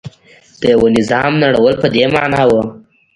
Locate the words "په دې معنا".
1.81-2.43